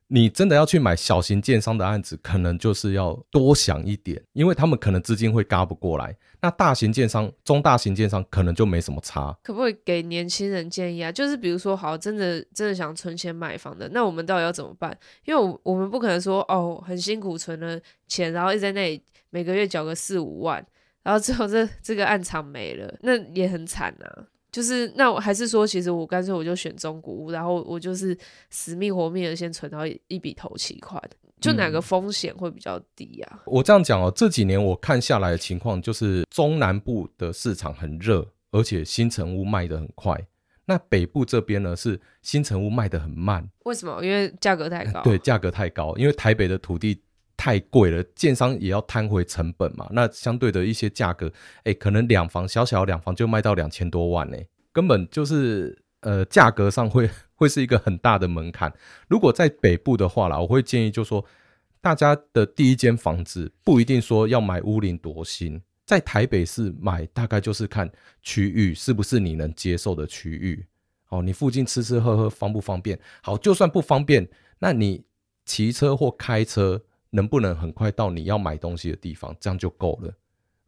[0.07, 6.15] 你真的要去买小型建商的案子，可能就是要多想一点，因为他们可能资金会嘎不过来。
[6.41, 9.35] 那大型建商、中大型建商可能就没什么差。
[9.43, 11.11] 可不可以给年轻人建议啊？
[11.11, 14.95] 就是比如说，好，真的真的想存钱买房的，那我们到底要怎么办？
[15.25, 20.63] 因为我我们不可能说，哦，很辛苦存了钱，然后一直在那里每个月缴个四五万，
[21.01, 24.27] 然后最后这这个案场没了，那也很惨啊。
[24.55, 28.17] 就是那我还是说，其实我干脆我就选中古屋，然后我就是
[28.49, 31.01] 死命活命的先存到一笔头期款，
[31.41, 33.29] 就哪个风险会比较低啊？
[33.33, 40.17] 嗯，我这样讲哦，这几年我看下来的情况就是中南部的市场很热，而且新城屋卖的很快。
[40.67, 43.45] 那北部这边呢，是新城屋卖的很慢。
[43.65, 44.01] 为什么？
[44.01, 45.01] 因为价格太高。
[45.03, 47.01] 对，价格太高，因为台北的土地。
[47.45, 49.87] 太贵了，建商也要摊回成本嘛。
[49.91, 51.31] 那相对的一些价格，
[51.63, 54.37] 哎、可能两房小小两房就卖到两千多万呢，
[54.71, 58.73] 根本就是呃价格上会 会是一个很大的门槛。
[59.07, 61.23] 如果在北部的话啦，我会建议就说，
[61.81, 67.87] 大家的第一间房子不一定说要买屋龄多新，在台北市买，大概就是看
[68.23, 70.65] 区域是不是你能接受的区域。
[71.09, 72.99] 哦，你附近吃吃喝喝方不方便？
[73.21, 74.27] 好，就算不方便，
[74.57, 75.05] 那你
[75.45, 76.81] 骑车或开车
[77.15, 79.35] 能不能很快到你要买东西的地方？
[79.39, 80.13] 这样就够了。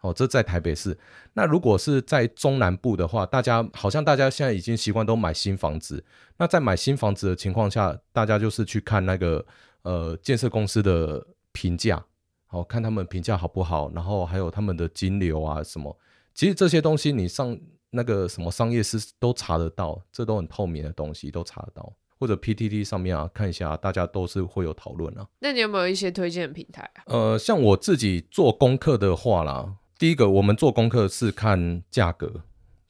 [0.02, 0.98] 哦，这在台北市。
[1.34, 6.04] 那如果是在中南部的话，大家好像大家现在已经习惯都买新房子。
[6.38, 9.46] 那在买新房子的情况下，大家就是去看那个
[9.82, 12.04] 呃建设公司的评价。
[12.46, 15.98] 好，看他们评价好不好，然后还有他们的金流啊什么，
[16.34, 17.58] 其实这些东西你上
[17.90, 25.27] 那个什么商业司都查得到，这都很透明的东西都查得到，或者 PTT 上面啊看一下，大家都是会有讨论啊。
[25.39, 27.03] 那你有没有一些推荐的平台啊？
[27.08, 32.43] 呃，像我自己做功课的话啦，第一个我们做功课是看价格，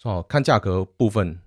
[0.03, 1.39] 哦，看价格部分。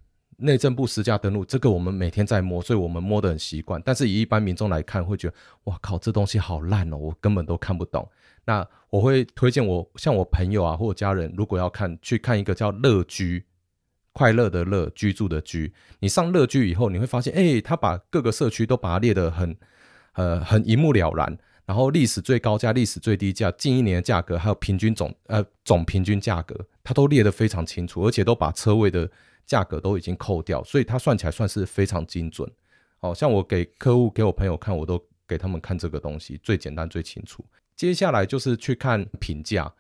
[0.43, 3.79] 内政部实价登录，这个我们每天在摸，所以我们摸得很习惯。
[3.85, 8.09] 但是以一般民众来看，会觉得哇靠，这东西好烂哦，我根本都看不懂。
[8.47, 13.45] 那我会推荐我像我朋友啊或者家人，如果要看，去看一个叫乐居，
[14.13, 15.73] 快乐的乐，居住的居。
[16.01, 19.57] 你上乐居以后，你会发现，哎，他把各个社区都把它列得很
[20.15, 29.11] 呃很一目了然，然后历史最高价、历史最低价、近一年的价格，还有平均总呃总平均价格，它都列得非常清楚，而且都把车位的。
[29.47, 32.49] 价格都已经扣掉，所以它算起来算是非常精准。
[32.99, 37.45] 好像我给客户、给我朋友看，我都给他们看这个东西，最简单、最清楚。
[37.75, 39.75] 接下来就是去看评价，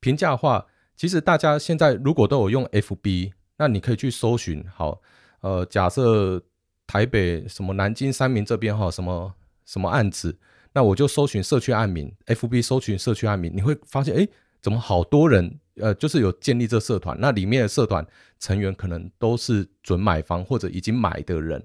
[0.00, 4.64] 评价的话，其实大家现在如果都有用 FB，那你可以去搜寻。
[4.74, 5.00] 好，
[5.40, 6.42] 呃，假设
[6.86, 10.38] 台北什么南京三民这边哈，什么什么案子，
[10.72, 14.28] 那我就搜寻社区案名，FB 搜寻社区案名，你会发现，哎，
[14.60, 15.58] 怎么好多人？
[15.76, 18.06] 呃，就是有建立这社团，那里面的社团
[18.38, 21.62] 成员可能都是准买房或者已经买的人，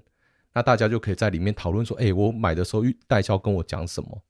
[0.52, 4.22] 那大家就可以在里面讨论说，哎、欸，我买的时候代销跟我讲什么？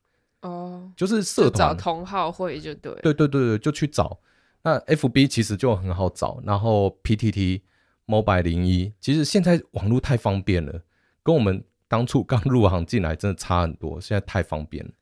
[0.42, 4.20] 哦，就是社团找同好会就对，对对对对，就去找。
[4.62, 7.62] 那 FB 其实就很好找，然后 PTT、
[8.06, 10.82] Mobile 零一其实现在网络太方便了，
[11.22, 14.92] 跟我们当初刚入行进来真的差很多，现在太方便了，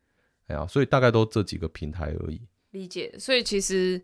[0.48, 2.40] 哎呀，所以大概都这几个平台而已。
[2.70, 4.02] 理解，所以其实。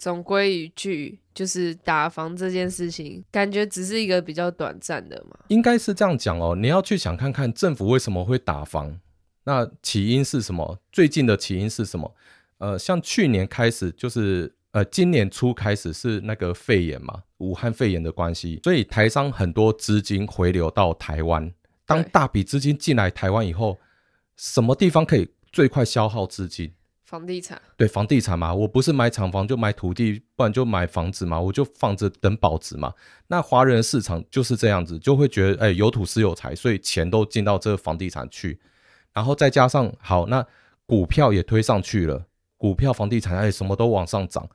[0.00, 5.36] 总归一句，就是打房这件事情，感觉只是一个比较短暂的嘛。
[5.48, 6.54] 应该是这样讲哦。
[6.54, 8.96] 你要去想看看政府为什么会打房，
[9.42, 10.78] 那起因是什么？
[10.92, 12.14] 最近的起因是什么？
[12.58, 21.52] 呃，像去年开始，就是呃，今年初开始是那个肺炎嘛，武汉肺炎的关系，所以台商很多资金回流到台湾。
[21.84, 23.76] 当大笔资金进来台湾以后，
[24.36, 26.72] 什么地方可以最快消耗资金？
[27.02, 32.94] 房地产对房地产嘛，我不是买厂房就买土地，不然就买房子嘛，我就放着等保值嘛。
[33.26, 38.60] 那华人市场就是这样子，就会觉得哎、欸，有土是有财，所以钱都进到这个房地产去，
[39.12, 40.46] 然后再加上好，那
[40.86, 44.48] 股票也推上去了，股票、房地产哎、欸，什么都往上涨。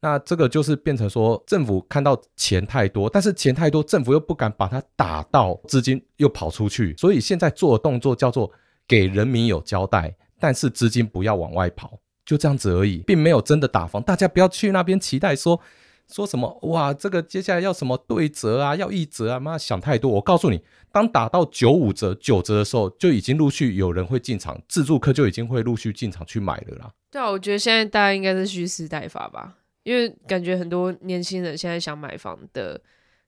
[0.00, 8.50] 那这个就是变成说，政府看到钱太多，但是钱太多，政府又不敢把它打到资金又跑出去，所以现在做的动作叫做
[8.86, 10.16] 给人民有交代。
[10.40, 14.00] 但是资金不要往外跑，就这样子而已，并没有真的打房。
[14.00, 15.60] 大家不要去那边期待说
[16.06, 20.08] 说什么哇，这个接下来要什么对折啊，要一折啊，妈想太多。
[20.12, 26.92] 我告诉你，当打到九五折、九折的时候，就已经陆续有人会进场，自助客就已经会陆续进场去买了啦。
[27.10, 29.56] 对啊，我觉得现在大家应该是蓄势待发吧，
[29.88, 32.78] 因为感觉很多年轻人现在想买房的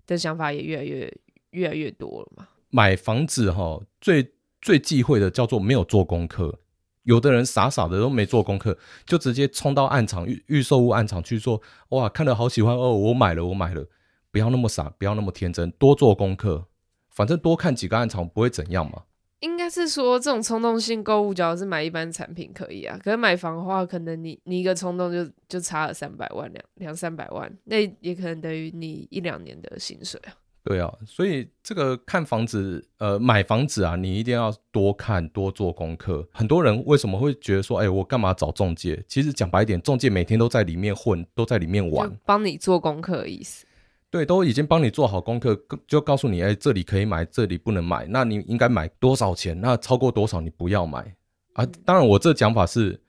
[0.07, 1.11] 的想法也越来越
[1.53, 2.47] 越来越多了嘛。
[2.69, 6.61] 买房子哈，最最忌讳的叫做没有做功课。
[7.05, 13.87] 有的人傻傻的都没做功课，就直接冲到案场预预售屋案场去做，哇，看了好喜欢哦，我买了，我买了，
[14.31, 16.67] 不要那么傻，不要那么天真，多做功课，
[17.09, 19.05] 反正多看几个案场不会怎样嘛。
[19.41, 30.33] 应该是说这种冲动性购物，只要是买一般产品可以啊，可是买房的话，可能你你一个冲动就就差了三百万两两三百万，那也可能等于你一两年的薪水啊。
[30.63, 36.29] 对啊，所以这个看房子，呃，买房子啊，你一定要多看多做功课。
[36.33, 39.03] 很多人为什么会觉得说，哎，我干嘛找中介？
[39.09, 43.65] 其实讲白一点，中介每天都在里面混，都在里面玩，帮你做功课的意思。
[44.11, 48.07] 对，都已经帮你做好功课，就告诉你，哎，这里可以买，这里不能买。
[48.09, 49.61] 那你应该买多少钱？
[49.61, 51.15] 那超过多少你不要买
[51.55, 51.67] 啊。
[51.85, 53.01] 当然，我这讲法是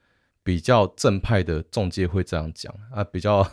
[0.42, 3.46] 比较正派的中介会这样讲啊，比较。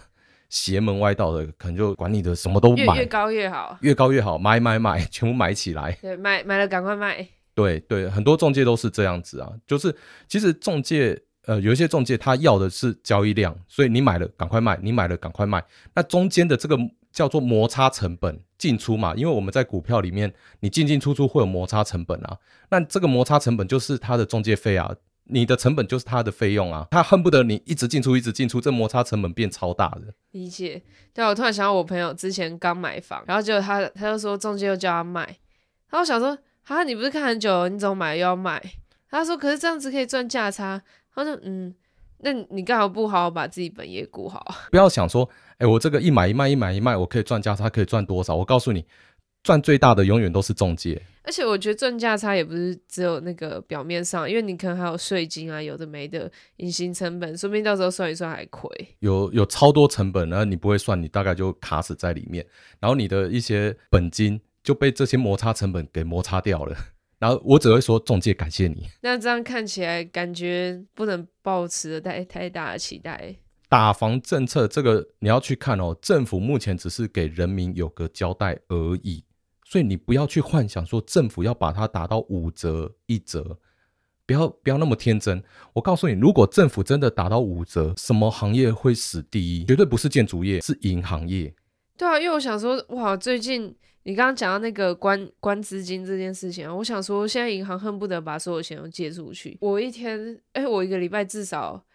[0.49, 5.91] 邪门歪道的，可能就管你的什么都买，越，越高越好，越高越好，买买买， 全部买起来。
[6.01, 7.23] 对，买买了赶快卖。
[7.53, 9.95] 对对，很多中介都是这样子啊，就是
[10.27, 15.63] 其实中介，呃，有一些中介他要的是交易量，所以你买了赶快卖，你买了赶快卖。
[15.93, 16.75] 那中间的这个
[17.12, 22.38] 叫做摩擦成本，进出嘛，因为我们在股票里面，你进进出出会有摩擦成本啊。
[22.69, 24.95] 那这个摩擦成本就是他的中介费啊。
[25.32, 30.12] 你的成本就是他的费用啊，他恨不得你一直进出，一直进出，这摩擦成本变超大的。
[30.32, 30.82] 理解。
[31.13, 35.22] 对，我突然想到我朋友之前刚买房，然后结果他他就说中介又叫他卖，
[35.89, 38.60] 然后我想说，哈，你不是看很久了，你怎么买又要卖？
[39.08, 40.82] 他说，可是这样子可以赚价差。
[41.13, 41.76] 他说，嗯，
[42.22, 44.43] 那你干嘛不好好把自己本业顾好？
[44.72, 48.36] 不要想说，哎，我这个一买一卖，一买一卖，我可以赚价差，可以赚多少？
[48.36, 48.84] 我告诉你。
[49.41, 58.69] 赚最大的永远都是中介，而且我觉得赚价差也不是只有那个表面上，因为你可能还有税金啊，有的没的隐形成本，说不定到时候算一算还亏。
[59.00, 62.45] 有有超多成本，然后你不会算，你大概就卡死在里面，
[62.82, 66.76] 然后你的一些本金就被这些摩擦成本给摩擦掉了。
[67.17, 68.89] 然后我只会说中介感谢你。
[69.00, 73.34] 那这样看起来感觉不能抱持太太大的期待。
[73.69, 79.23] 打房政策这个你要去看哦，政府目前只是给人民有个交代而已。
[79.63, 83.60] 所以你不要去幻想说政府要把它打到五折一折，
[84.25, 85.43] 不要不要那么天真。
[85.73, 89.65] 我告诉你，如果政府真的打到五折，什么行业会死第一？
[89.65, 91.53] 绝对不是建筑业，是银行业。
[91.95, 99.55] 对啊，因为我想说，哇，最近你刚刚讲到那个关关资金这件事情啊，我想说，现在银行恨不得把所有钱都借出去。
[99.62, 101.86] 我一天，哎、我一个礼拜至少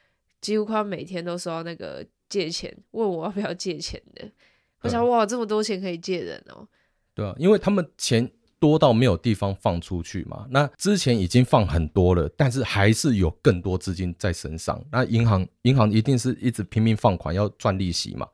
[0.44, 4.30] 几乎快要每天都收到那个借钱，问我要不要借钱的。
[4.82, 6.68] 我想，哇，这么多钱可以借人哦。
[7.14, 10.46] 对啊，因为他们钱多到没有地方放出去嘛。
[10.50, 14.84] 那之前已经放很多了，但是还是有更多资金在身上。
[14.92, 18.28] 那银行银行一定是一直拼命放款要赚利息嘛。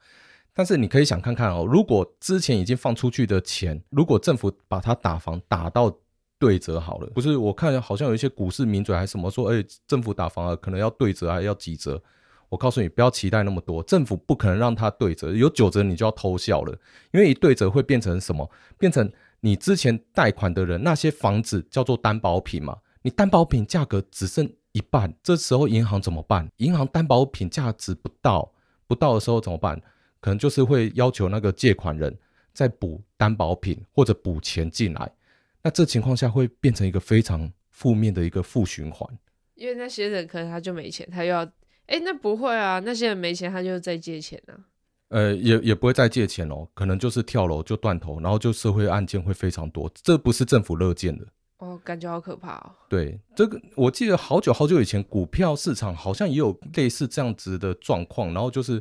[0.53, 5.97] 但是你可以想看看哦，如果之前已经放出去的钱，如果政府把它打房打到
[6.41, 7.37] 对折好了，不是？
[7.37, 12.03] 我看好像有一些股市名嘴还什么说，哎，政府打房了，可能要对折还要几折。
[12.49, 16.77] 我告诉你，不要期待那么多，政府不可能让它对折，有九折你就要偷笑了，
[17.13, 18.51] 因为一对折会变成什么？
[18.79, 19.09] 变成
[19.41, 26.51] 你之前贷款的人那些房子叫做担保品嘛，你担保品价格只剩一半，这时候银行怎么办？
[26.57, 28.51] 银行担保品价值不到，
[28.89, 29.81] 不到的时候怎么办？
[30.21, 32.19] 可能就是会要求那个借款人
[32.53, 35.13] 再补担保品或者补钱进来，
[35.63, 39.19] 那这情况下会变成一个非常负面的一个负循环，
[39.55, 41.47] 因为那些人可能他就没钱，他又要。
[41.87, 44.55] 哎，那不会啊，那些人没钱，他就再借钱啊。
[45.09, 51.27] 呃，也也不会再借钱哦，可能就是跳楼就断头，然后就社会案件会非常多，这不是政府乐见的。
[51.59, 52.71] 哦，感觉好可怕哦。
[52.89, 58.81] 对，这个我记得好久好久以前，股票市场好像也有类似这样子的状况，然后就是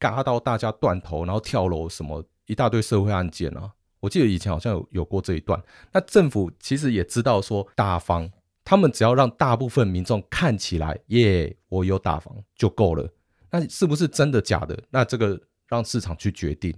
[0.00, 3.70] 嘎到大家断头，然后跳楼什么一大堆社会案件啊。
[4.00, 5.62] 我记得以前好像有有过这一段。
[5.92, 8.30] 那政府其实也知道说打房。
[8.70, 13.08] 他们只要让大部分民众看起来，耶，我有打房就够了。
[13.50, 14.78] 那是不是真的假的？
[14.90, 16.74] 那这个让市场去决定。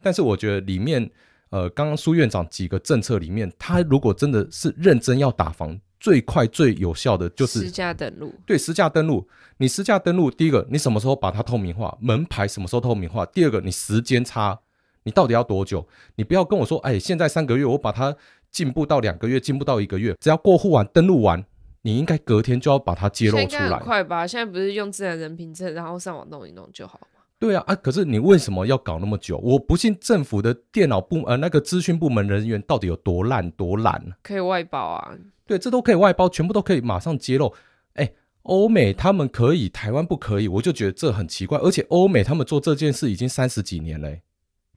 [0.00, 1.10] 但是我觉得里面，
[1.50, 8.32] 呃，刚刚苏院长几个政策里面，他如果真的是认真要打房，最快最有效的就是实价登录。
[8.46, 9.28] 对，实价登录。
[9.56, 11.98] 你实价登录，第一个，你什么时候把它透明化？
[12.00, 13.26] 门牌什么时候透明化？
[13.26, 14.60] 第二个，你时间差，
[15.04, 15.86] 你到底要多久？
[16.16, 18.16] 你不要跟我说，哎，现在三个月，我把它。
[18.54, 21.44] 进步到两个月，进步到一个月，只要过户完、登录完，
[21.82, 23.80] 你应该隔天就要把它揭露出来。
[23.80, 24.24] 快吧？
[24.24, 27.22] 现在不是用自然人凭证，然后上网弄一弄就好吗？
[27.40, 29.38] 对啊，啊，可是你为什么要搞那么久？
[29.38, 34.00] 我不信政府的电脑部呃那个资讯部门人员到底有多烂多懒。
[34.22, 35.12] 可以外包啊？
[35.44, 37.52] 对，这都可以外包，全部都可以马上揭露。
[37.94, 38.12] 哎，
[38.42, 41.58] 欧美他们可以，台湾不可以，我就觉得这很奇怪。
[41.58, 44.08] 而且欧美他们做这件事已经三十几年了。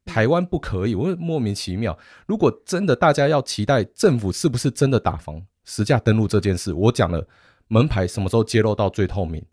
[0.07, 1.95] 台湾不可以，我莫名其妙。
[2.25, 7.23] 如果真的大家要期待政府是不是真的打房实价登录这件事，我讲了
[7.67, 9.43] 门牌什么时候揭露到最透明，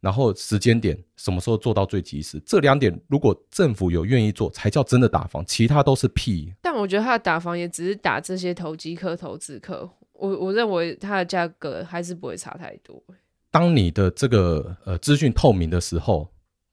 [0.00, 6.52] 然后时间点什么时候做到最及时，这两点如果政府有愿意做，才叫真的打房，其他都是屁。
[6.60, 13.02] 但我觉得他的打房也只是打这些投机客、投资客，我我认为它的价格还是不会差太多。
[13.50, 16.28] 当你的这个呃资讯透明的时候，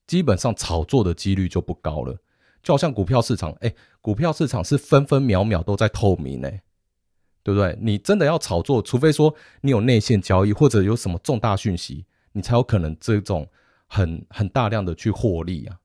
[0.06, 2.16] 基本上炒作的几率就不高了。
[2.68, 6.62] 就好像股票市场，哎，股票市场是分分秒秒都在透明，哎，
[7.42, 7.74] 对不对？
[7.80, 13.48] 你真的要炒作，除非说你有内线交易或者有什么重大讯息，你才有可能这种
[13.86, 15.78] 很很大量的去获利啊，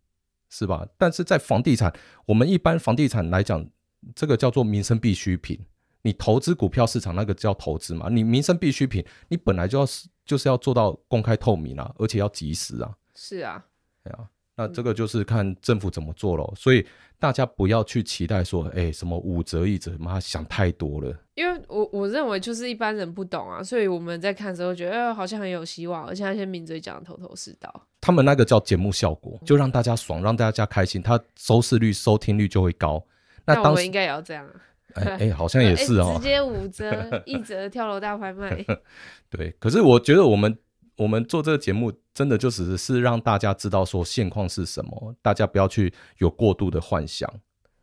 [0.49, 0.85] 是吧？
[0.97, 3.65] 但是在房地产，我们一般房地产来讲，
[4.13, 5.57] 这个叫做民生必需品。
[6.01, 8.09] 你投资股票市场那个叫投资嘛？
[8.09, 12.93] 你民生必需品，你本来就要是就是要做到公开透明啊，而且要及时啊。
[13.15, 13.63] 是啊，
[14.03, 14.27] 对啊。
[14.55, 16.85] 那这个就是看政府怎么做了，所以
[17.17, 21.11] 大家不要去期待说，哎，什么五折一折，妈想太多了。
[21.33, 27.87] 因为我我认为就是一般人不懂啊，所以我们在看的时候觉得，哎，好像很有希望，而且那些名嘴讲的头头是道。
[27.99, 33.03] 他们那个叫节目效果，就让大家爽，让大家开心，他收视率、收听率就会高。
[33.45, 34.47] 那当时应该也要这样。
[34.93, 38.63] 哎哎，好像也 是哦，直接五折、一折跳楼大拍卖。
[39.31, 40.55] 对，可是我觉得我们。
[40.95, 47.27] 我们做这个节目，真的就只是让大家知道说现况是什么，大家不要去有过度的幻想。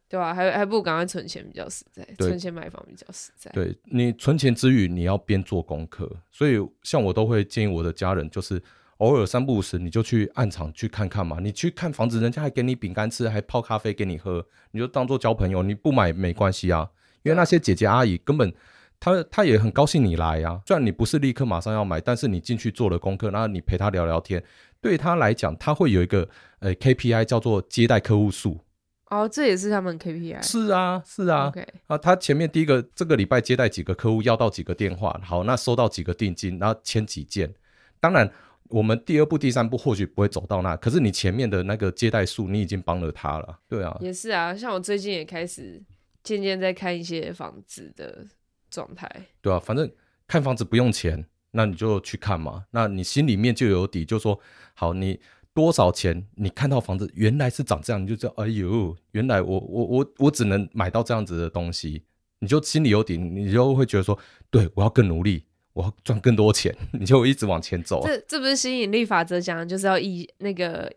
[0.09, 3.49] 对啊，还还不如赶快存钱比较实在，存钱买房比较实在。
[3.53, 6.11] 对，你存钱之余，你要边做功课。
[6.31, 8.61] 所以像我都会建议我的家人，就是
[8.97, 11.39] 偶尔三不五时你就去暗场去看看嘛。
[11.41, 15.63] 你去看房子，人家还给你饼干吃，还泡咖啡给你喝，你就当做交朋友。
[15.63, 16.91] 你不买没关系啊，
[17.23, 18.53] 因为那些姐姐阿姨根本
[19.01, 20.61] 她她也很高兴你来啊。
[20.67, 24.45] 虽然你不是立刻马上要买，但是你进去做了功课，然后你陪他聊聊天，
[24.81, 26.29] 对他来讲，他会有一个
[26.61, 28.61] 呃 KPI 叫做接待客户数。
[29.07, 30.41] 哦，这也是他们 KPI。
[30.41, 31.51] 是啊，是啊。
[31.53, 31.67] Okay.
[31.89, 37.53] 啊，他前面第一个这个礼拜接待几个客户，要到几个电话，好，那收到几个定金，然后签几件。
[37.99, 38.31] 当然，
[38.69, 43.59] 我们第二步、第三步或许不会走到那，可是你前面的那个接待数，你已经帮了他了。
[43.69, 44.55] 对啊，也是啊。
[44.55, 45.83] 像我最近也开始
[46.23, 48.25] 渐渐在看一些房子的
[48.71, 49.11] 状态。
[49.41, 49.91] 对啊，反正
[50.27, 52.65] 看房子不用钱，那你就去看嘛。
[52.71, 54.39] 那你心里面就有底，就说
[54.75, 55.21] 好你。
[55.53, 56.29] 多少钱？
[56.37, 62.05] 你看到房子原来是长这样，你就知道，哎呦，原来我我我我只能买到这样子的东西，
[62.39, 64.17] 你就心里有底，你就会觉得说，
[64.49, 68.01] 对，我要更努力，我要赚更多钱， 你就一直往前走。
[68.07, 70.91] 这这不是吸引力法则讲的就是要以那个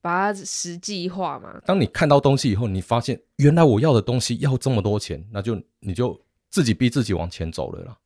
[0.00, 1.60] 把它实际化嘛？
[1.66, 6.18] 当你看到东西以后，你发现原来我要的东西要这么多钱，那就你就
[6.56, 7.98] 自己逼自己往前走了啦。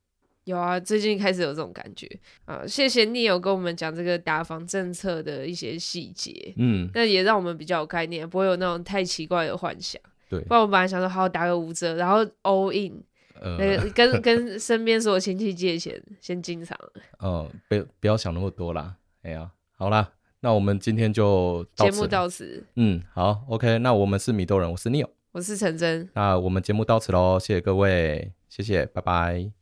[0.42, 2.08] 有啊，最近开始有这种感觉
[2.46, 2.66] 啊！
[2.66, 10.02] 谢谢你有跟我们讲这个打房政策的一些细节，嗯，那也让我们比较有概念，不会有那种太奇怪的幻想。
[10.28, 13.00] 对，不然我本来想说好打个五折，然后 all in，
[13.40, 16.76] 呃，那个跟 跟身边所有亲戚借钱先进场。
[17.20, 18.96] 哦、呃，不不要想那么多啦。
[19.22, 22.64] 哎呀，好啦，那我们今天就节目到此。
[22.74, 29.59] 嗯，好，OK，那我们是米豆人，我是 Neil，我是陈真，那我们节目到此喽，谢谢各位，谢谢，拜拜。